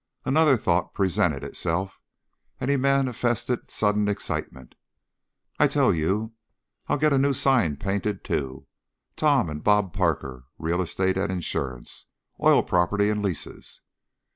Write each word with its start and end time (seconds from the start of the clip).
Another 0.25 0.57
thought 0.57 0.95
presented 0.95 1.43
itself, 1.43 1.99
and 2.59 2.71
he 2.71 2.75
manifested 2.75 3.69
sudden 3.69 4.07
excitement. 4.09 4.73
"I 5.59 5.67
tell 5.67 5.93
you! 5.93 6.33
I'll 6.87 6.97
get 6.97 7.13
a 7.13 7.19
new 7.19 7.33
sign 7.33 7.77
painted, 7.77 8.23
too! 8.23 8.65
'Tom 9.15 9.47
and 9.47 9.63
Bob 9.63 9.93
Parker. 9.93 10.45
Real 10.57 10.81
Estate 10.81 11.17
and 11.19 11.31
Insurance. 11.31 12.07
Oil 12.43 12.63
Prop'ties 12.63 13.11
and 13.11 13.21
Leases.' 13.21 13.81